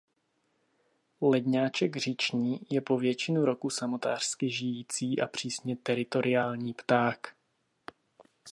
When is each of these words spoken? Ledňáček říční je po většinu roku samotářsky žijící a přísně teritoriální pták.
Ledňáček 1.21 1.97
říční 1.97 2.59
je 2.69 2.81
po 2.81 2.97
většinu 2.97 3.45
roku 3.45 3.69
samotářsky 3.69 4.49
žijící 4.51 5.21
a 5.21 5.27
přísně 5.27 5.75
teritoriální 5.75 6.73
pták. 6.73 7.33